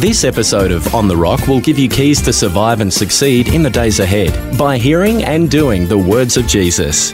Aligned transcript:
This 0.00 0.24
episode 0.24 0.72
of 0.72 0.94
On 0.94 1.08
the 1.08 1.16
Rock 1.18 1.46
will 1.46 1.60
give 1.60 1.78
you 1.78 1.86
keys 1.86 2.22
to 2.22 2.32
survive 2.32 2.80
and 2.80 2.90
succeed 2.90 3.48
in 3.48 3.62
the 3.62 3.68
days 3.68 4.00
ahead 4.00 4.56
by 4.56 4.78
hearing 4.78 5.24
and 5.24 5.50
doing 5.50 5.86
the 5.86 5.98
words 5.98 6.38
of 6.38 6.46
Jesus. 6.46 7.12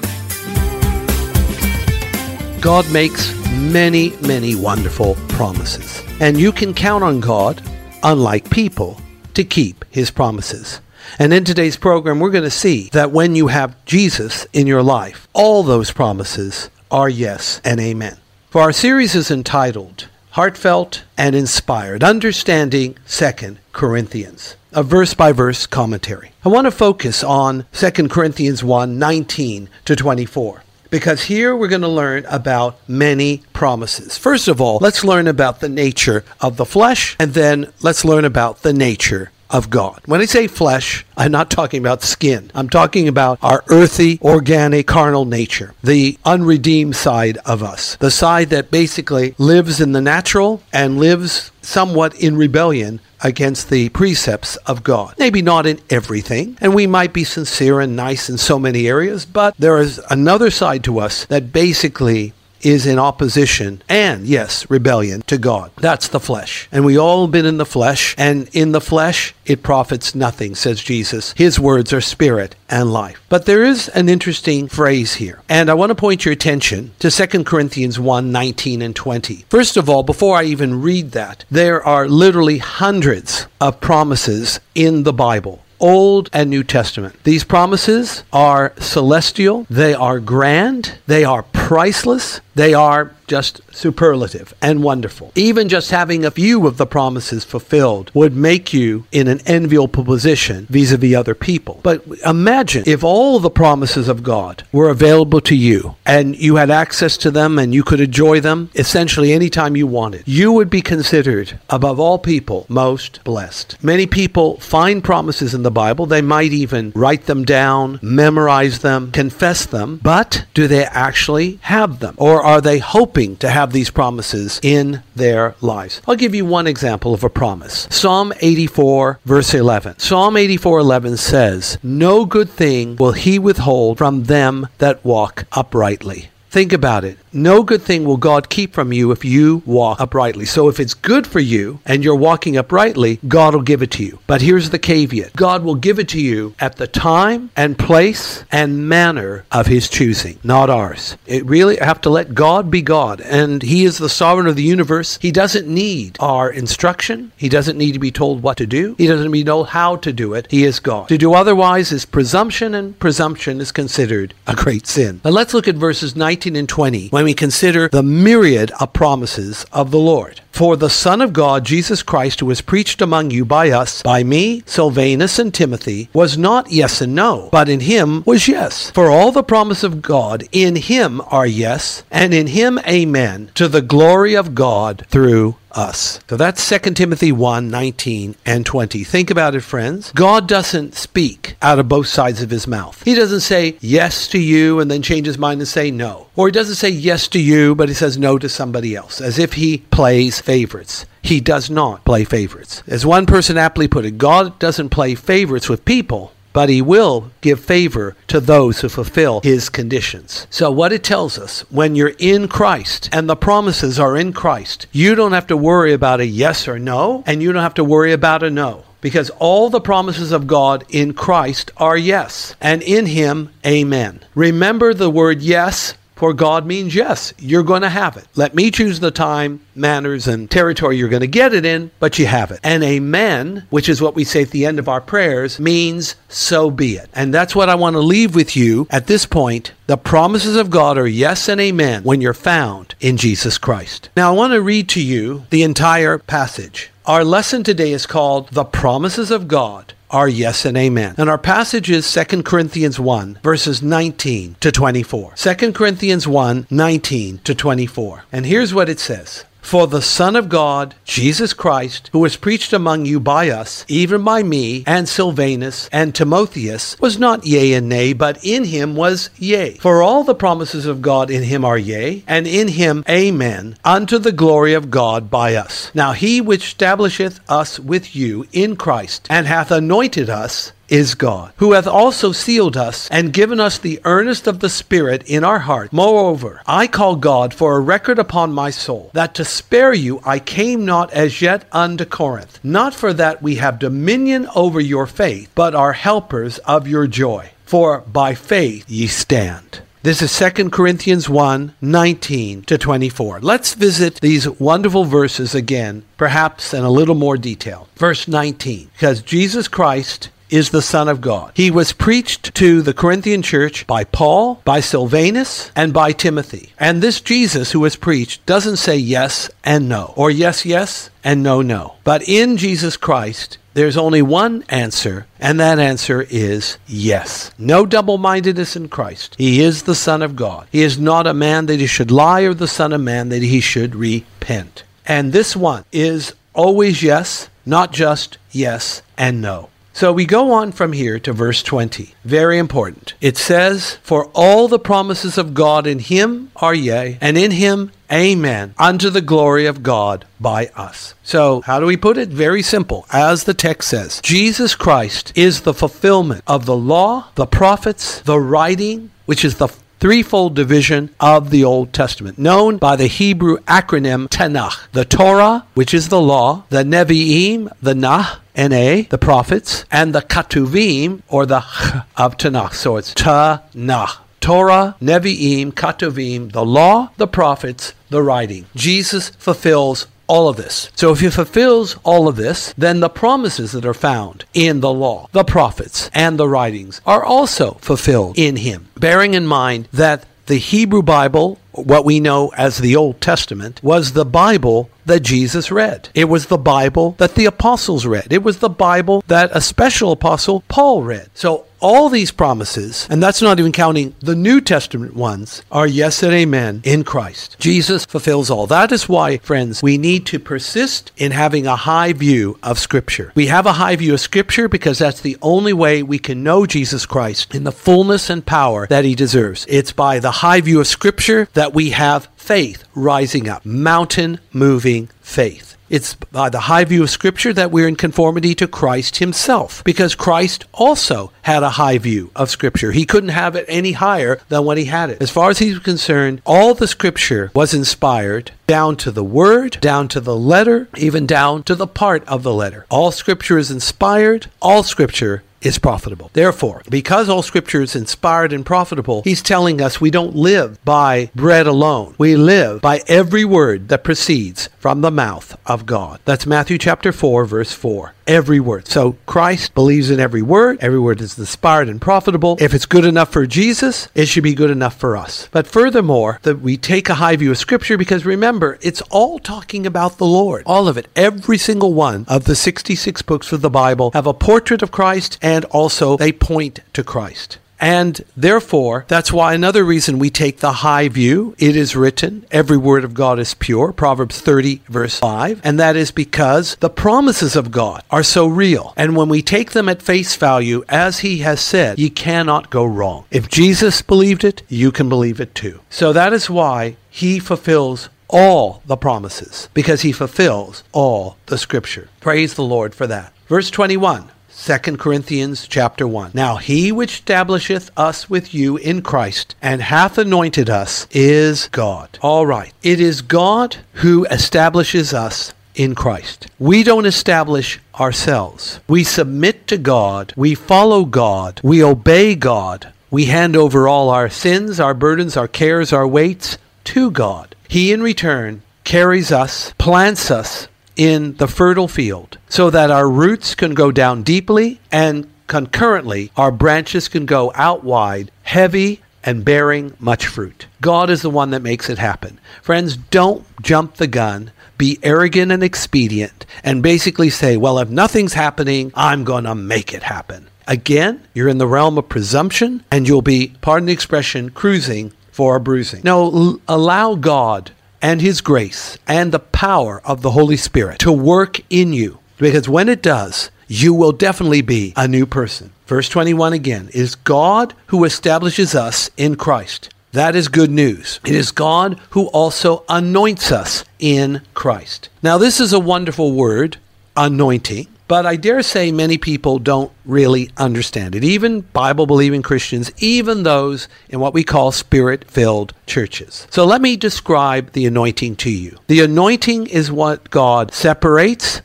God 2.60 2.88
makes 2.92 3.34
many, 3.56 4.10
many 4.18 4.54
wonderful 4.54 5.16
promises. 5.26 6.04
And 6.20 6.38
you 6.38 6.52
can 6.52 6.72
count 6.72 7.02
on 7.02 7.18
God, 7.18 7.60
unlike 8.04 8.48
people, 8.50 9.00
to 9.34 9.42
keep 9.42 9.84
his 9.90 10.12
promises. 10.12 10.80
And 11.18 11.32
in 11.32 11.42
today's 11.42 11.76
program, 11.76 12.20
we're 12.20 12.30
going 12.30 12.44
to 12.44 12.50
see 12.50 12.88
that 12.90 13.10
when 13.10 13.34
you 13.34 13.48
have 13.48 13.84
Jesus 13.84 14.46
in 14.52 14.68
your 14.68 14.84
life, 14.84 15.26
all 15.32 15.64
those 15.64 15.90
promises 15.90 16.70
are 16.92 17.08
yes 17.08 17.60
and 17.64 17.80
amen. 17.80 18.16
For 18.50 18.60
our 18.60 18.72
series 18.72 19.16
is 19.16 19.32
entitled 19.32 20.06
Heartfelt 20.36 21.02
and 21.16 21.34
Inspired 21.34 22.04
Understanding 22.04 22.98
2 23.08 23.56
Corinthians, 23.72 24.56
a 24.70 24.82
verse 24.82 25.14
by 25.14 25.32
verse 25.32 25.66
commentary. 25.66 26.32
I 26.44 26.50
want 26.50 26.66
to 26.66 26.70
focus 26.70 27.24
on 27.24 27.64
2 27.72 28.08
Corinthians 28.08 28.62
1 28.62 28.98
19 28.98 29.70
to 29.86 29.96
24 29.96 30.62
because 30.90 31.24
here 31.24 31.56
we're 31.56 31.68
going 31.68 31.80
to 31.80 31.88
learn 31.88 32.26
about 32.26 32.78
many 32.86 33.44
promises. 33.54 34.18
First 34.18 34.46
of 34.46 34.60
all, 34.60 34.76
let's 34.82 35.02
learn 35.02 35.26
about 35.26 35.60
the 35.60 35.70
nature 35.70 36.22
of 36.38 36.58
the 36.58 36.66
flesh, 36.66 37.16
and 37.18 37.32
then 37.32 37.72
let's 37.80 38.04
learn 38.04 38.26
about 38.26 38.60
the 38.60 38.74
nature 38.74 39.30
of 39.50 39.70
God. 39.70 40.00
When 40.06 40.20
I 40.20 40.26
say 40.26 40.46
flesh, 40.46 41.04
I'm 41.16 41.32
not 41.32 41.50
talking 41.50 41.80
about 41.80 42.02
skin. 42.02 42.50
I'm 42.54 42.68
talking 42.68 43.08
about 43.08 43.38
our 43.42 43.64
earthy, 43.68 44.18
organic, 44.22 44.86
carnal 44.86 45.24
nature, 45.24 45.74
the 45.82 46.18
unredeemed 46.24 46.96
side 46.96 47.38
of 47.46 47.62
us, 47.62 47.96
the 47.96 48.10
side 48.10 48.50
that 48.50 48.70
basically 48.70 49.34
lives 49.38 49.80
in 49.80 49.92
the 49.92 50.00
natural 50.00 50.62
and 50.72 50.98
lives 50.98 51.50
somewhat 51.62 52.14
in 52.14 52.36
rebellion 52.36 53.00
against 53.22 53.70
the 53.70 53.88
precepts 53.90 54.56
of 54.66 54.82
God. 54.82 55.14
Maybe 55.18 55.42
not 55.42 55.66
in 55.66 55.80
everything, 55.90 56.56
and 56.60 56.74
we 56.74 56.86
might 56.86 57.12
be 57.12 57.24
sincere 57.24 57.80
and 57.80 57.96
nice 57.96 58.28
in 58.28 58.38
so 58.38 58.58
many 58.58 58.86
areas, 58.86 59.24
but 59.24 59.56
there 59.58 59.78
is 59.78 60.00
another 60.10 60.50
side 60.50 60.84
to 60.84 60.98
us 61.00 61.24
that 61.26 61.52
basically 61.52 62.34
is 62.62 62.86
in 62.86 62.98
opposition 62.98 63.82
and, 63.88 64.26
yes, 64.26 64.68
rebellion 64.70 65.22
to 65.22 65.38
God. 65.38 65.70
That's 65.76 66.08
the 66.08 66.20
flesh. 66.20 66.68
And 66.72 66.84
we 66.84 66.98
all 66.98 67.28
been 67.28 67.46
in 67.46 67.58
the 67.58 67.66
flesh, 67.66 68.14
and 68.18 68.48
in 68.52 68.72
the 68.72 68.80
flesh 68.80 69.34
it 69.44 69.62
profits 69.62 70.14
nothing, 70.14 70.54
says 70.54 70.80
Jesus. 70.82 71.32
His 71.36 71.60
words 71.60 71.92
are 71.92 72.00
spirit 72.00 72.54
and 72.68 72.92
life. 72.92 73.22
But 73.28 73.46
there 73.46 73.62
is 73.62 73.88
an 73.90 74.08
interesting 74.08 74.68
phrase 74.68 75.14
here, 75.14 75.40
and 75.48 75.70
I 75.70 75.74
want 75.74 75.90
to 75.90 75.94
point 75.94 76.24
your 76.24 76.32
attention 76.32 76.92
to 76.98 77.10
2 77.10 77.44
Corinthians 77.44 77.98
1 77.98 78.32
19 78.32 78.82
and 78.82 78.96
20. 78.96 79.44
First 79.48 79.76
of 79.76 79.88
all, 79.88 80.02
before 80.02 80.36
I 80.36 80.44
even 80.44 80.82
read 80.82 81.12
that, 81.12 81.44
there 81.50 81.82
are 81.82 82.08
literally 82.08 82.58
hundreds 82.58 83.46
of 83.60 83.80
promises 83.80 84.60
in 84.74 85.04
the 85.04 85.12
Bible. 85.12 85.62
Old 85.80 86.30
and 86.32 86.50
New 86.50 86.64
Testament. 86.64 87.16
These 87.24 87.44
promises 87.44 88.24
are 88.32 88.72
celestial, 88.78 89.66
they 89.68 89.94
are 89.94 90.20
grand, 90.20 90.98
they 91.06 91.24
are 91.24 91.42
priceless, 91.42 92.40
they 92.54 92.74
are 92.74 93.12
just 93.26 93.60
superlative 93.72 94.54
and 94.62 94.82
wonderful. 94.82 95.32
Even 95.34 95.68
just 95.68 95.90
having 95.90 96.24
a 96.24 96.30
few 96.30 96.66
of 96.66 96.76
the 96.76 96.86
promises 96.86 97.44
fulfilled 97.44 98.10
would 98.14 98.34
make 98.34 98.72
you 98.72 99.06
in 99.12 99.28
an 99.28 99.40
enviable 99.46 100.04
position 100.04 100.66
vis 100.70 100.92
a 100.92 100.96
vis 100.96 101.14
other 101.14 101.34
people. 101.34 101.80
But 101.82 102.04
imagine 102.24 102.84
if 102.86 103.02
all 103.02 103.40
the 103.40 103.50
promises 103.50 104.08
of 104.08 104.22
God 104.22 104.64
were 104.72 104.88
available 104.88 105.40
to 105.42 105.56
you 105.56 105.96
and 106.04 106.36
you 106.36 106.56
had 106.56 106.70
access 106.70 107.16
to 107.18 107.30
them 107.30 107.58
and 107.58 107.74
you 107.74 107.82
could 107.82 108.00
enjoy 108.00 108.40
them 108.40 108.70
essentially 108.74 109.32
anytime 109.32 109.76
you 109.76 109.86
wanted. 109.86 110.22
You 110.26 110.52
would 110.52 110.70
be 110.70 110.82
considered, 110.82 111.58
above 111.70 111.98
all 111.98 112.18
people, 112.18 112.66
most 112.68 113.22
blessed. 113.24 113.82
Many 113.82 114.06
people 114.06 114.58
find 114.60 115.02
promises 115.02 115.54
in 115.54 115.62
the 115.62 115.70
Bible. 115.70 116.06
They 116.06 116.22
might 116.22 116.52
even 116.52 116.92
write 116.94 117.26
them 117.26 117.44
down, 117.44 117.98
memorize 118.02 118.80
them, 118.80 119.10
confess 119.12 119.66
them, 119.66 120.00
but 120.02 120.44
do 120.54 120.68
they 120.68 120.84
actually 120.84 121.58
have 121.62 121.98
them? 121.98 122.14
Or 122.18 122.42
are 122.42 122.60
they 122.60 122.78
hoping 122.78 123.15
to 123.16 123.48
have 123.48 123.72
these 123.72 123.90
promises 123.90 124.60
in 124.62 125.02
their 125.14 125.54
lives? 125.62 126.02
I'll 126.06 126.16
give 126.16 126.34
you 126.34 126.44
one 126.44 126.66
example 126.66 127.14
of 127.14 127.24
a 127.24 127.30
promise. 127.30 127.88
Psalm 127.90 128.34
84, 128.40 129.20
verse 129.24 129.54
11. 129.54 129.98
Psalm 129.98 130.36
84, 130.36 130.78
11 130.80 131.16
says, 131.16 131.78
No 131.82 132.26
good 132.26 132.50
thing 132.50 132.96
will 132.96 133.12
he 133.12 133.38
withhold 133.38 133.96
from 133.96 134.24
them 134.24 134.68
that 134.76 135.02
walk 135.02 135.46
uprightly. 135.52 136.28
Think 136.50 136.72
about 136.74 137.04
it. 137.04 137.18
No 137.36 137.62
good 137.62 137.82
thing 137.82 138.04
will 138.04 138.16
God 138.16 138.48
keep 138.48 138.72
from 138.72 138.94
you 138.94 139.10
if 139.10 139.22
you 139.22 139.62
walk 139.66 140.00
uprightly. 140.00 140.46
So 140.46 140.68
if 140.68 140.80
it's 140.80 140.94
good 140.94 141.26
for 141.26 141.38
you 141.38 141.80
and 141.84 142.02
you're 142.02 142.16
walking 142.16 142.56
uprightly, 142.56 143.20
God 143.28 143.54
will 143.54 143.60
give 143.60 143.82
it 143.82 143.90
to 143.92 144.04
you. 144.04 144.20
But 144.26 144.40
here's 144.40 144.70
the 144.70 144.78
caveat 144.78 145.36
God 145.36 145.62
will 145.62 145.74
give 145.74 145.98
it 145.98 146.08
to 146.08 146.20
you 146.20 146.54
at 146.58 146.76
the 146.76 146.86
time 146.86 147.50
and 147.54 147.78
place 147.78 148.42
and 148.50 148.88
manner 148.88 149.44
of 149.52 149.66
His 149.66 149.90
choosing, 149.90 150.38
not 150.42 150.70
ours. 150.70 151.18
It 151.26 151.44
really 151.44 151.76
have 151.76 152.00
to 152.02 152.10
let 152.10 152.34
God 152.34 152.70
be 152.70 152.80
God. 152.80 153.20
And 153.20 153.62
He 153.62 153.84
is 153.84 153.98
the 153.98 154.08
sovereign 154.08 154.46
of 154.46 154.56
the 154.56 154.62
universe. 154.62 155.18
He 155.20 155.30
doesn't 155.30 155.68
need 155.68 156.16
our 156.18 156.50
instruction, 156.50 157.32
He 157.36 157.50
doesn't 157.50 157.76
need 157.76 157.92
to 157.92 157.98
be 157.98 158.10
told 158.10 158.42
what 158.42 158.56
to 158.56 158.66
do, 158.66 158.94
He 158.96 159.06
doesn't 159.06 159.30
need 159.30 159.42
to 159.42 159.50
know 159.50 159.64
how 159.64 159.96
to 159.96 160.10
do 160.10 160.32
it. 160.32 160.50
He 160.50 160.64
is 160.64 160.80
God. 160.80 161.08
To 161.08 161.18
do 161.18 161.34
otherwise 161.34 161.92
is 161.92 162.06
presumption, 162.06 162.74
and 162.74 162.98
presumption 162.98 163.60
is 163.60 163.72
considered 163.72 164.32
a 164.46 164.54
great 164.54 164.86
sin. 164.86 165.20
Now 165.22 165.32
let's 165.32 165.52
look 165.52 165.68
at 165.68 165.74
verses 165.74 166.16
19 166.16 166.56
and 166.56 166.66
20 166.66 167.10
we 167.26 167.34
consider 167.34 167.88
the 167.88 168.04
myriad 168.04 168.70
of 168.78 168.92
promises 168.92 169.66
of 169.72 169.90
the 169.90 169.98
Lord. 169.98 170.42
For 170.56 170.74
the 170.74 170.88
Son 170.88 171.20
of 171.20 171.34
God, 171.34 171.66
Jesus 171.66 172.02
Christ, 172.02 172.40
who 172.40 172.46
was 172.46 172.62
preached 172.62 173.02
among 173.02 173.30
you 173.30 173.44
by 173.44 173.68
us, 173.70 174.00
by 174.00 174.24
me, 174.24 174.62
Silvanus, 174.64 175.38
and 175.38 175.52
Timothy, 175.52 176.08
was 176.14 176.38
not 176.38 176.72
yes 176.72 177.02
and 177.02 177.14
no, 177.14 177.50
but 177.52 177.68
in 177.68 177.80
him 177.80 178.22
was 178.24 178.48
yes. 178.48 178.90
For 178.92 179.10
all 179.10 179.32
the 179.32 179.42
promise 179.42 179.84
of 179.84 180.00
God 180.00 180.44
in 180.52 180.76
him 180.76 181.20
are 181.26 181.46
yes, 181.46 182.04
and 182.10 182.32
in 182.32 182.46
him 182.46 182.78
amen, 182.88 183.50
to 183.56 183.68
the 183.68 183.82
glory 183.82 184.34
of 184.34 184.54
God 184.54 185.04
through 185.10 185.56
us. 185.76 186.20
So 186.28 186.36
that's 186.36 186.66
2 186.68 186.78
Timothy 186.94 187.32
1 187.32 187.70
19 187.70 188.34
and 188.44 188.64
20. 188.66 189.04
Think 189.04 189.30
about 189.30 189.54
it, 189.54 189.60
friends. 189.60 190.12
God 190.12 190.48
doesn't 190.48 190.94
speak 190.94 191.56
out 191.62 191.78
of 191.78 191.88
both 191.88 192.06
sides 192.06 192.42
of 192.42 192.50
his 192.50 192.66
mouth. 192.66 193.02
He 193.02 193.14
doesn't 193.14 193.40
say 193.40 193.76
yes 193.80 194.26
to 194.28 194.38
you 194.38 194.80
and 194.80 194.90
then 194.90 195.02
change 195.02 195.26
his 195.26 195.38
mind 195.38 195.60
and 195.60 195.68
say 195.68 195.90
no. 195.90 196.28
Or 196.34 196.48
he 196.48 196.52
doesn't 196.52 196.76
say 196.76 196.90
yes 196.90 197.28
to 197.28 197.40
you, 197.40 197.74
but 197.74 197.88
he 197.88 197.94
says 197.94 198.18
no 198.18 198.38
to 198.38 198.48
somebody 198.48 198.94
else, 198.94 199.20
as 199.20 199.38
if 199.38 199.54
he 199.54 199.78
plays 199.78 200.40
favorites. 200.46 201.06
He 201.22 201.40
does 201.40 201.68
not 201.68 202.04
play 202.04 202.24
favorites. 202.24 202.84
As 202.86 203.04
one 203.04 203.26
person 203.26 203.58
aptly 203.58 203.88
put 203.88 204.04
it, 204.04 204.16
God 204.16 204.58
doesn't 204.60 204.90
play 204.90 205.16
favorites 205.16 205.68
with 205.68 205.84
people, 205.84 206.32
but 206.52 206.68
he 206.68 206.80
will 206.80 207.32
give 207.40 207.58
favor 207.58 208.14
to 208.28 208.38
those 208.40 208.80
who 208.80 208.88
fulfill 208.88 209.40
his 209.42 209.68
conditions. 209.68 210.46
So, 210.48 210.70
what 210.70 210.92
it 210.92 211.02
tells 211.02 211.36
us 211.36 211.62
when 211.70 211.96
you're 211.96 212.14
in 212.18 212.46
Christ 212.46 213.10
and 213.12 213.28
the 213.28 213.36
promises 213.36 213.98
are 213.98 214.16
in 214.16 214.32
Christ, 214.32 214.86
you 214.92 215.16
don't 215.16 215.32
have 215.32 215.48
to 215.48 215.56
worry 215.56 215.92
about 215.92 216.20
a 216.20 216.26
yes 216.26 216.68
or 216.68 216.78
no, 216.78 217.24
and 217.26 217.42
you 217.42 217.52
don't 217.52 217.62
have 217.62 217.74
to 217.74 217.84
worry 217.84 218.12
about 218.12 218.44
a 218.44 218.48
no. 218.48 218.84
Because 219.00 219.30
all 219.38 219.68
the 219.68 219.80
promises 219.80 220.32
of 220.32 220.46
God 220.46 220.84
in 220.88 221.12
Christ 221.12 221.72
are 221.76 221.96
yes, 221.96 222.54
and 222.60 222.82
in 222.82 223.06
him, 223.06 223.50
amen. 223.66 224.20
Remember 224.34 224.94
the 224.94 225.10
word 225.10 225.42
yes 225.42 225.94
For 226.16 226.32
God 226.32 226.64
means 226.66 226.94
yes, 226.94 227.34
you're 227.38 227.62
going 227.62 227.82
to 227.82 227.90
have 227.90 228.16
it. 228.16 228.26
Let 228.36 228.54
me 228.54 228.70
choose 228.70 229.00
the 229.00 229.10
time, 229.10 229.60
manners, 229.74 230.26
and 230.26 230.50
territory 230.50 230.96
you're 230.96 231.10
going 231.10 231.20
to 231.20 231.26
get 231.26 231.52
it 231.52 231.66
in, 231.66 231.90
but 232.00 232.18
you 232.18 232.24
have 232.24 232.50
it. 232.50 232.60
And 232.64 232.82
amen, 232.82 233.66
which 233.68 233.90
is 233.90 234.00
what 234.00 234.14
we 234.14 234.24
say 234.24 234.42
at 234.42 234.50
the 234.50 234.64
end 234.64 234.78
of 234.78 234.88
our 234.88 235.02
prayers, 235.02 235.60
means 235.60 236.16
so 236.28 236.70
be 236.70 236.96
it. 236.96 237.10
And 237.12 237.34
that's 237.34 237.54
what 237.54 237.68
I 237.68 237.74
want 237.74 237.94
to 237.94 238.00
leave 238.00 238.34
with 238.34 238.56
you 238.56 238.86
at 238.90 239.08
this 239.08 239.26
point. 239.26 239.72
The 239.88 239.98
promises 239.98 240.56
of 240.56 240.70
God 240.70 240.96
are 240.96 241.06
yes 241.06 241.48
and 241.48 241.60
amen 241.60 242.02
when 242.02 242.22
you're 242.22 242.32
found 242.32 242.94
in 242.98 243.18
Jesus 243.18 243.58
Christ. 243.58 244.08
Now, 244.16 244.32
I 244.32 244.36
want 244.36 244.54
to 244.54 244.62
read 244.62 244.88
to 244.90 245.02
you 245.02 245.44
the 245.50 245.62
entire 245.62 246.16
passage. 246.16 246.90
Our 247.04 247.24
lesson 247.24 247.62
today 247.62 247.92
is 247.92 248.06
called 248.06 248.48
The 248.48 248.64
Promises 248.64 249.30
of 249.30 249.48
God 249.48 249.92
are 250.10 250.28
yes 250.28 250.64
and 250.64 250.76
amen. 250.76 251.14
And 251.18 251.28
our 251.28 251.38
passage 251.38 251.90
is 251.90 252.10
2 252.12 252.42
Corinthians 252.42 253.00
1, 253.00 253.40
verses 253.42 253.82
19 253.82 254.56
to 254.60 254.72
24. 254.72 255.34
2 255.34 255.72
Corinthians 255.72 256.28
1, 256.28 256.66
19 256.70 257.38
to 257.38 257.54
24. 257.54 258.24
And 258.32 258.46
here's 258.46 258.74
what 258.74 258.88
it 258.88 259.00
says. 259.00 259.44
For 259.66 259.88
the 259.88 260.00
Son 260.00 260.36
of 260.36 260.48
God, 260.48 260.94
Jesus 261.04 261.52
Christ, 261.52 262.08
who 262.12 262.20
was 262.20 262.36
preached 262.36 262.72
among 262.72 263.04
you 263.04 263.18
by 263.18 263.50
us, 263.50 263.84
even 263.88 264.22
by 264.22 264.44
me, 264.44 264.84
and 264.86 265.08
Silvanus, 265.08 265.88
and 265.90 266.14
Timotheus, 266.14 266.96
was 267.00 267.18
not 267.18 267.44
yea 267.44 267.72
and 267.72 267.88
nay, 267.88 268.12
but 268.12 268.38
in 268.44 268.62
him 268.62 268.94
was 268.94 269.28
yea. 269.38 269.74
For 269.78 270.02
all 270.02 270.22
the 270.22 270.36
promises 270.36 270.86
of 270.86 271.02
God 271.02 271.32
in 271.32 271.42
him 271.42 271.64
are 271.64 271.76
yea, 271.76 272.22
and 272.28 272.46
in 272.46 272.68
him 272.68 273.02
amen, 273.08 273.76
unto 273.84 274.18
the 274.18 274.30
glory 274.30 274.72
of 274.72 274.88
God 274.88 275.32
by 275.32 275.56
us. 275.56 275.90
Now 275.92 276.12
he 276.12 276.40
which 276.40 276.68
establisheth 276.68 277.40
us 277.50 277.80
with 277.80 278.14
you 278.14 278.46
in 278.52 278.76
Christ, 278.76 279.26
and 279.28 279.48
hath 279.48 279.72
anointed 279.72 280.30
us, 280.30 280.70
is 280.88 281.14
God, 281.14 281.52
who 281.56 281.72
hath 281.72 281.86
also 281.86 282.32
sealed 282.32 282.76
us 282.76 283.08
and 283.10 283.32
given 283.32 283.60
us 283.60 283.78
the 283.78 284.00
earnest 284.04 284.46
of 284.46 284.60
the 284.60 284.68
Spirit 284.68 285.22
in 285.26 285.44
our 285.44 285.60
heart. 285.60 285.92
Moreover, 285.92 286.62
I 286.66 286.86
call 286.86 287.16
God 287.16 287.52
for 287.52 287.76
a 287.76 287.80
record 287.80 288.18
upon 288.18 288.52
my 288.52 288.70
soul, 288.70 289.10
that 289.14 289.34
to 289.34 289.44
spare 289.44 289.94
you 289.94 290.20
I 290.24 290.38
came 290.38 290.84
not 290.84 291.12
as 291.12 291.42
yet 291.42 291.64
unto 291.72 292.04
Corinth, 292.04 292.60
not 292.62 292.94
for 292.94 293.12
that 293.12 293.42
we 293.42 293.56
have 293.56 293.78
dominion 293.78 294.48
over 294.54 294.80
your 294.80 295.06
faith, 295.06 295.50
but 295.54 295.74
are 295.74 295.92
helpers 295.92 296.58
of 296.58 296.86
your 296.86 297.06
joy. 297.06 297.50
For 297.64 298.00
by 298.00 298.34
faith 298.34 298.84
ye 298.88 299.06
stand. 299.08 299.80
This 300.06 300.22
is 300.22 300.38
2 300.38 300.70
Corinthians 300.70 301.28
1 301.28 301.74
19 301.80 302.62
to 302.62 302.78
24. 302.78 303.40
Let's 303.40 303.74
visit 303.74 304.20
these 304.20 304.48
wonderful 304.48 305.04
verses 305.04 305.52
again, 305.52 306.04
perhaps 306.16 306.72
in 306.72 306.84
a 306.84 306.90
little 306.90 307.16
more 307.16 307.36
detail. 307.36 307.88
Verse 307.96 308.28
19. 308.28 308.90
Because 308.92 309.20
Jesus 309.20 309.66
Christ 309.66 310.28
is 310.50 310.70
the 310.70 310.82
Son 310.82 311.08
of 311.08 311.20
God. 311.20 311.52
He 311.54 311.70
was 311.70 311.92
preached 311.92 312.54
to 312.54 312.82
the 312.82 312.94
Corinthian 312.94 313.42
church 313.42 313.86
by 313.86 314.04
Paul, 314.04 314.60
by 314.64 314.80
Silvanus, 314.80 315.70
and 315.74 315.92
by 315.92 316.12
Timothy. 316.12 316.72
And 316.78 317.02
this 317.02 317.20
Jesus 317.20 317.72
who 317.72 317.80
was 317.80 317.96
preached 317.96 318.44
doesn't 318.46 318.76
say 318.76 318.96
yes 318.96 319.50
and 319.64 319.88
no, 319.88 320.12
or 320.16 320.30
yes, 320.30 320.64
yes, 320.64 321.10
and 321.24 321.42
no, 321.42 321.62
no. 321.62 321.94
But 322.04 322.28
in 322.28 322.56
Jesus 322.56 322.96
Christ, 322.96 323.58
there's 323.74 323.98
only 323.98 324.22
one 324.22 324.64
answer, 324.70 325.26
and 325.38 325.60
that 325.60 325.78
answer 325.78 326.26
is 326.30 326.78
yes. 326.86 327.50
No 327.58 327.84
double 327.84 328.16
mindedness 328.16 328.74
in 328.74 328.88
Christ. 328.88 329.34
He 329.36 329.60
is 329.60 329.82
the 329.82 329.94
Son 329.94 330.22
of 330.22 330.34
God. 330.34 330.66
He 330.72 330.82
is 330.82 330.98
not 330.98 331.26
a 331.26 331.34
man 331.34 331.66
that 331.66 331.78
he 331.78 331.86
should 331.86 332.10
lie, 332.10 332.40
or 332.42 332.54
the 332.54 332.68
Son 332.68 332.94
of 332.94 333.02
Man 333.02 333.28
that 333.28 333.42
he 333.42 333.60
should 333.60 333.94
repent. 333.94 334.84
And 335.04 335.32
this 335.32 335.54
one 335.54 335.84
is 335.92 336.34
always 336.54 337.02
yes, 337.02 337.50
not 337.66 337.92
just 337.92 338.38
yes 338.50 339.02
and 339.18 339.42
no. 339.42 339.68
So 339.96 340.12
we 340.12 340.26
go 340.26 340.52
on 340.52 340.72
from 340.72 340.92
here 340.92 341.18
to 341.20 341.32
verse 341.32 341.62
20. 341.62 342.14
Very 342.22 342.58
important. 342.58 343.14
It 343.22 343.38
says, 343.38 343.94
For 344.02 344.26
all 344.34 344.68
the 344.68 344.78
promises 344.78 345.38
of 345.38 345.54
God 345.54 345.86
in 345.86 346.00
him 346.00 346.50
are 346.56 346.74
yea, 346.74 347.16
and 347.18 347.38
in 347.38 347.52
him 347.52 347.92
amen, 348.12 348.74
unto 348.78 349.08
the 349.08 349.22
glory 349.22 349.64
of 349.64 349.82
God 349.82 350.26
by 350.38 350.66
us. 350.76 351.14
So, 351.22 351.62
how 351.62 351.80
do 351.80 351.86
we 351.86 351.96
put 351.96 352.18
it? 352.18 352.28
Very 352.28 352.60
simple. 352.60 353.06
As 353.10 353.44
the 353.44 353.54
text 353.54 353.88
says, 353.88 354.20
Jesus 354.22 354.74
Christ 354.74 355.32
is 355.34 355.62
the 355.62 355.72
fulfillment 355.72 356.42
of 356.46 356.66
the 356.66 356.76
law, 356.76 357.28
the 357.34 357.46
prophets, 357.46 358.20
the 358.20 358.38
writing, 358.38 359.12
which 359.24 359.46
is 359.46 359.56
the 359.56 359.68
threefold 360.06 360.54
division 360.54 361.12
of 361.18 361.50
the 361.50 361.64
Old 361.64 361.92
Testament, 361.92 362.38
known 362.38 362.76
by 362.76 362.94
the 362.94 363.08
Hebrew 363.08 363.56
acronym 363.64 364.28
Tanakh. 364.28 364.86
The 364.92 365.04
Torah, 365.04 365.66
which 365.74 365.92
is 365.92 366.10
the 366.10 366.20
law, 366.20 366.62
the 366.68 366.84
Nevi'im, 366.84 367.68
the 367.82 367.96
Nah, 367.96 368.36
N-A, 368.54 369.02
the 369.02 369.18
prophets, 369.18 369.84
and 369.90 370.14
the 370.14 370.22
Katuvim, 370.22 371.22
or 371.26 371.44
the 371.44 371.58
Ch 371.58 371.96
of 372.16 372.36
Tanakh. 372.36 372.74
So 372.74 372.96
it's 372.96 373.12
Tanakh. 373.14 374.18
Torah, 374.40 374.94
Nevi'im, 375.02 375.72
Katuvim, 375.72 376.52
the 376.52 376.64
law, 376.64 377.10
the 377.16 377.26
prophets, 377.26 377.92
the 378.08 378.22
writing. 378.22 378.66
Jesus 378.76 379.30
fulfills 379.30 380.06
all 380.26 380.48
of 380.48 380.56
this. 380.56 380.90
So 380.94 381.12
if 381.12 381.20
he 381.20 381.30
fulfills 381.30 381.96
all 382.04 382.28
of 382.28 382.36
this, 382.36 382.74
then 382.76 383.00
the 383.00 383.08
promises 383.08 383.72
that 383.72 383.86
are 383.86 383.94
found 383.94 384.44
in 384.54 384.80
the 384.80 384.92
law, 384.92 385.28
the 385.32 385.44
prophets, 385.44 386.10
and 386.12 386.38
the 386.38 386.48
writings 386.48 387.00
are 387.06 387.24
also 387.24 387.72
fulfilled 387.74 388.38
in 388.38 388.56
him. 388.56 388.88
Bearing 388.98 389.34
in 389.34 389.46
mind 389.46 389.88
that 389.92 390.26
the 390.46 390.58
Hebrew 390.58 391.02
Bible, 391.02 391.58
what 391.72 392.04
we 392.04 392.20
know 392.20 392.52
as 392.56 392.78
the 392.78 392.94
Old 392.94 393.20
Testament, 393.20 393.80
was 393.82 394.12
the 394.12 394.24
Bible 394.24 394.88
that 395.04 395.20
Jesus 395.20 395.72
read. 395.72 396.08
It 396.14 396.26
was 396.26 396.46
the 396.46 396.58
Bible 396.58 397.16
that 397.18 397.34
the 397.34 397.46
apostles 397.46 398.06
read. 398.06 398.32
It 398.32 398.44
was 398.44 398.58
the 398.58 398.68
Bible 398.68 399.24
that 399.26 399.50
a 399.52 399.60
special 399.60 400.12
apostle, 400.12 400.62
Paul, 400.68 401.02
read. 401.02 401.30
So 401.34 401.66
all 401.80 402.08
these 402.08 402.30
promises, 402.30 403.06
and 403.10 403.22
that's 403.22 403.42
not 403.42 403.58
even 403.58 403.72
counting 403.72 404.14
the 404.20 404.34
New 404.34 404.60
Testament 404.60 405.14
ones, 405.14 405.62
are 405.70 405.86
yes 405.86 406.22
and 406.22 406.32
amen 406.32 406.80
in 406.84 407.04
Christ. 407.04 407.56
Jesus 407.58 408.04
fulfills 408.06 408.50
all. 408.50 408.66
That 408.66 408.92
is 408.92 409.08
why, 409.08 409.38
friends, 409.38 409.82
we 409.82 409.98
need 409.98 410.26
to 410.26 410.38
persist 410.38 411.12
in 411.16 411.32
having 411.32 411.66
a 411.66 411.76
high 411.76 412.12
view 412.12 412.58
of 412.62 412.78
Scripture. 412.78 413.32
We 413.34 413.46
have 413.46 413.66
a 413.66 413.74
high 413.74 413.96
view 413.96 414.14
of 414.14 414.20
Scripture 414.20 414.68
because 414.68 414.98
that's 414.98 415.20
the 415.20 415.36
only 415.42 415.72
way 415.72 416.02
we 416.02 416.18
can 416.18 416.42
know 416.42 416.66
Jesus 416.66 417.06
Christ 417.06 417.54
in 417.54 417.64
the 417.64 417.72
fullness 417.72 418.30
and 418.30 418.44
power 418.44 418.86
that 418.86 419.04
he 419.04 419.14
deserves. 419.14 419.66
It's 419.68 419.92
by 419.92 420.18
the 420.18 420.30
high 420.30 420.60
view 420.60 420.80
of 420.80 420.86
Scripture 420.86 421.48
that 421.54 421.74
we 421.74 421.90
have 421.90 422.28
faith 422.46 422.84
rising 422.94 423.48
up, 423.48 423.66
mountain 423.66 424.38
moving 424.52 425.08
faith. 425.20 425.76
It's 425.88 426.14
by 426.14 426.48
the 426.48 426.60
high 426.60 426.84
view 426.84 427.02
of 427.02 427.10
Scripture 427.10 427.52
that 427.52 427.72
we're 427.72 427.88
in 427.88 427.96
conformity 427.96 428.54
to 428.56 428.68
Christ 428.68 429.18
Himself, 429.18 429.82
because 429.84 430.14
Christ 430.14 430.64
also 430.72 431.32
had 431.42 431.64
a 431.64 431.70
high 431.70 431.98
view 431.98 432.30
of 432.36 432.50
Scripture. 432.50 432.92
He 432.92 433.04
couldn't 433.04 433.30
have 433.30 433.56
it 433.56 433.64
any 433.68 433.92
higher 433.92 434.40
than 434.48 434.64
what 434.64 434.78
He 434.78 434.84
had 434.84 435.10
it. 435.10 435.20
As 435.20 435.30
far 435.30 435.50
as 435.50 435.58
He's 435.58 435.78
concerned, 435.80 436.40
all 436.44 436.74
the 436.74 436.88
Scripture 436.88 437.50
was 437.52 437.74
inspired, 437.74 438.52
down 438.68 438.96
to 438.98 439.10
the 439.10 439.24
word, 439.24 439.78
down 439.80 440.06
to 440.08 440.20
the 440.20 440.36
letter, 440.36 440.88
even 440.96 441.26
down 441.26 441.64
to 441.64 441.74
the 441.74 441.86
part 441.88 442.24
of 442.28 442.44
the 442.44 442.54
letter. 442.54 442.86
All 442.90 443.10
Scripture 443.10 443.58
is 443.58 443.70
inspired, 443.72 444.48
all 444.62 444.82
Scripture 444.84 445.42
is 445.66 445.78
profitable. 445.78 446.30
Therefore, 446.32 446.82
because 446.88 447.28
all 447.28 447.42
scripture 447.42 447.82
is 447.82 447.96
inspired 447.96 448.52
and 448.52 448.64
profitable, 448.64 449.22
he's 449.22 449.42
telling 449.42 449.80
us 449.80 450.00
we 450.00 450.10
don't 450.10 450.36
live 450.36 450.82
by 450.84 451.30
bread 451.34 451.66
alone. 451.66 452.14
We 452.18 452.36
live 452.36 452.80
by 452.80 453.02
every 453.08 453.44
word 453.44 453.88
that 453.88 454.04
proceeds 454.04 454.68
from 454.86 455.00
the 455.00 455.10
mouth 455.10 455.58
of 455.66 455.84
God. 455.84 456.20
That's 456.24 456.46
Matthew 456.46 456.78
chapter 456.78 457.10
4 457.10 457.44
verse 457.44 457.72
4 457.72 458.14
every 458.26 458.60
word. 458.60 458.86
So 458.88 459.16
Christ 459.26 459.74
believes 459.74 460.10
in 460.10 460.20
every 460.20 460.42
word. 460.42 460.78
Every 460.80 460.98
word 460.98 461.20
is 461.20 461.38
inspired 461.38 461.88
and 461.88 462.00
profitable. 462.00 462.56
If 462.60 462.74
it's 462.74 462.86
good 462.86 463.04
enough 463.04 463.32
for 463.32 463.46
Jesus, 463.46 464.08
it 464.14 464.26
should 464.26 464.42
be 464.42 464.54
good 464.54 464.70
enough 464.70 464.96
for 464.96 465.16
us. 465.16 465.48
But 465.52 465.66
furthermore, 465.66 466.38
that 466.42 466.60
we 466.60 466.76
take 466.76 467.08
a 467.08 467.14
high 467.14 467.36
view 467.36 467.50
of 467.50 467.58
Scripture 467.58 467.96
because 467.96 468.24
remember, 468.24 468.78
it's 468.80 469.02
all 469.10 469.38
talking 469.38 469.86
about 469.86 470.18
the 470.18 470.26
Lord. 470.26 470.62
All 470.66 470.88
of 470.88 470.96
it. 470.96 471.08
Every 471.16 471.58
single 471.58 471.94
one 471.94 472.24
of 472.28 472.44
the 472.44 472.56
66 472.56 473.22
books 473.22 473.52
of 473.52 473.62
the 473.62 473.70
Bible 473.70 474.10
have 474.12 474.26
a 474.26 474.34
portrait 474.34 474.82
of 474.82 474.90
Christ 474.90 475.38
and 475.42 475.64
also 475.66 476.16
they 476.16 476.32
point 476.32 476.80
to 476.92 477.02
Christ. 477.02 477.58
And 477.80 478.24
therefore, 478.36 479.04
that's 479.08 479.32
why 479.32 479.54
another 479.54 479.84
reason 479.84 480.18
we 480.18 480.30
take 480.30 480.58
the 480.58 480.72
high 480.72 481.08
view. 481.08 481.54
It 481.58 481.76
is 481.76 481.96
written, 481.96 482.46
every 482.50 482.76
word 482.76 483.04
of 483.04 483.14
God 483.14 483.38
is 483.38 483.54
pure, 483.54 483.92
Proverbs 483.92 484.40
30, 484.40 484.82
verse 484.88 485.18
5. 485.18 485.60
And 485.62 485.78
that 485.78 485.96
is 485.96 486.10
because 486.10 486.76
the 486.76 486.90
promises 486.90 487.56
of 487.56 487.70
God 487.70 488.02
are 488.10 488.22
so 488.22 488.46
real. 488.46 488.94
And 488.96 489.16
when 489.16 489.28
we 489.28 489.42
take 489.42 489.72
them 489.72 489.88
at 489.88 490.02
face 490.02 490.36
value, 490.36 490.84
as 490.88 491.20
he 491.20 491.38
has 491.38 491.60
said, 491.60 491.98
ye 491.98 492.10
cannot 492.10 492.70
go 492.70 492.84
wrong. 492.84 493.24
If 493.30 493.48
Jesus 493.48 494.02
believed 494.02 494.44
it, 494.44 494.62
you 494.68 494.90
can 494.90 495.08
believe 495.08 495.40
it 495.40 495.54
too. 495.54 495.80
So 495.90 496.12
that 496.12 496.32
is 496.32 496.48
why 496.48 496.96
he 497.10 497.38
fulfills 497.38 498.08
all 498.28 498.82
the 498.86 498.96
promises, 498.96 499.68
because 499.72 500.02
he 500.02 500.10
fulfills 500.10 500.82
all 500.92 501.36
the 501.46 501.56
scripture. 501.56 502.08
Praise 502.20 502.54
the 502.54 502.64
Lord 502.64 502.94
for 502.94 503.06
that. 503.06 503.32
Verse 503.46 503.70
21. 503.70 504.30
2 504.58 504.96
Corinthians 504.96 505.68
chapter 505.68 506.08
1. 506.08 506.30
Now 506.34 506.56
he 506.56 506.90
which 506.90 507.12
establisheth 507.12 507.90
us 507.96 508.30
with 508.30 508.54
you 508.54 508.78
in 508.78 509.02
Christ 509.02 509.54
and 509.60 509.82
hath 509.82 510.16
anointed 510.18 510.70
us 510.70 511.06
is 511.10 511.68
God. 511.68 512.18
All 512.22 512.46
right. 512.46 512.72
It 512.82 512.98
is 512.98 513.20
God 513.22 513.76
who 513.94 514.24
establishes 514.26 515.12
us 515.12 515.52
in 515.74 515.94
Christ. 515.94 516.46
We 516.58 516.82
don't 516.82 517.06
establish 517.06 517.78
ourselves. 518.00 518.80
We 518.88 519.04
submit 519.04 519.66
to 519.68 519.76
God. 519.76 520.32
We 520.36 520.54
follow 520.54 521.04
God. 521.04 521.60
We 521.62 521.84
obey 521.84 522.34
God 522.34 522.92
We 523.10 523.26
hand 523.26 523.56
over 523.56 523.86
all 523.86 524.10
our 524.10 524.28
sins, 524.28 524.80
our 524.80 524.94
burdens, 524.94 525.36
our 525.36 525.48
cares, 525.48 525.92
our 525.92 526.06
weights 526.06 526.58
to 526.84 527.10
God. 527.10 527.54
He, 527.68 527.92
in 527.92 528.02
return, 528.02 528.62
carries 528.84 529.30
us, 529.30 529.72
plants 529.78 530.30
us 530.30 530.68
in 530.96 531.36
the 531.36 531.46
fertile 531.48 531.88
field 531.88 532.38
so 532.48 532.70
that 532.70 532.90
our 532.90 533.08
roots 533.08 533.54
can 533.54 533.74
go 533.74 533.92
down 533.92 534.22
deeply 534.22 534.80
and 534.90 535.28
concurrently 535.46 536.32
our 536.36 536.50
branches 536.50 537.08
can 537.08 537.26
go 537.26 537.52
out 537.54 537.84
wide, 537.84 538.30
heavy 538.42 539.00
and 539.22 539.44
bearing 539.44 539.92
much 539.98 540.26
fruit. 540.26 540.66
God 540.80 541.10
is 541.10 541.22
the 541.22 541.30
one 541.30 541.50
that 541.50 541.62
makes 541.62 541.90
it 541.90 541.98
happen. 541.98 542.38
Friends, 542.62 542.96
don't 542.96 543.44
jump 543.62 543.96
the 543.96 544.06
gun, 544.06 544.52
be 544.78 544.98
arrogant 545.02 545.50
and 545.50 545.62
expedient, 545.62 546.46
and 546.62 546.82
basically 546.82 547.30
say, 547.30 547.56
well, 547.56 547.78
if 547.78 547.88
nothing's 547.88 548.34
happening, 548.34 548.92
I'm 548.94 549.24
going 549.24 549.44
to 549.44 549.54
make 549.54 549.92
it 549.92 550.04
happen. 550.04 550.48
Again, 550.68 551.26
you're 551.34 551.48
in 551.48 551.58
the 551.58 551.66
realm 551.66 551.98
of 551.98 552.08
presumption, 552.08 552.84
and 552.90 553.06
you'll 553.06 553.22
be, 553.22 553.54
pardon 553.60 553.86
the 553.86 553.92
expression, 553.92 554.50
cruising 554.50 555.12
for 555.32 555.56
a 555.56 555.60
bruising. 555.60 556.02
No, 556.04 556.24
l- 556.24 556.60
allow 556.68 557.14
God 557.14 557.72
and 558.00 558.20
His 558.20 558.40
grace 558.40 558.98
and 559.06 559.32
the 559.32 559.38
power 559.38 560.00
of 560.04 560.22
the 560.22 560.32
Holy 560.32 560.56
Spirit 560.56 560.98
to 561.00 561.12
work 561.12 561.60
in 561.70 561.92
you. 561.92 562.18
Because 562.38 562.68
when 562.68 562.88
it 562.88 563.02
does, 563.02 563.50
you 563.68 563.94
will 563.94 564.12
definitely 564.12 564.62
be 564.62 564.92
a 564.96 565.08
new 565.08 565.26
person. 565.26 565.72
Verse 565.86 566.08
21 566.08 566.52
again 566.52 566.88
is 566.92 567.14
God 567.14 567.74
who 567.86 568.04
establishes 568.04 568.74
us 568.74 569.10
in 569.16 569.36
Christ. 569.36 569.90
That 570.12 570.34
is 570.34 570.48
good 570.48 570.70
news. 570.70 571.20
It 571.24 571.34
is 571.34 571.50
God 571.50 572.00
who 572.10 572.26
also 572.28 572.84
anoints 572.88 573.52
us 573.52 573.84
in 573.98 574.40
Christ. 574.54 575.08
Now, 575.22 575.36
this 575.36 575.60
is 575.60 575.72
a 575.72 575.80
wonderful 575.80 576.32
word, 576.32 576.78
anointing, 577.16 577.86
but 578.08 578.24
I 578.26 578.36
dare 578.36 578.62
say 578.62 578.92
many 578.92 579.18
people 579.18 579.58
don't 579.58 579.92
really 580.04 580.50
understand 580.56 581.14
it. 581.14 581.24
Even 581.24 581.62
Bible 581.62 582.06
believing 582.06 582.42
Christians, 582.42 582.92
even 582.98 583.42
those 583.42 583.88
in 584.08 584.20
what 584.20 584.34
we 584.34 584.44
call 584.44 584.72
spirit 584.72 585.30
filled 585.30 585.72
churches. 585.86 586.46
So 586.50 586.64
let 586.64 586.80
me 586.80 586.96
describe 586.96 587.72
the 587.72 587.86
anointing 587.86 588.36
to 588.36 588.50
you. 588.50 588.78
The 588.86 589.00
anointing 589.00 589.66
is 589.66 589.90
what 589.90 590.30
God 590.30 590.72
separates, 590.72 591.62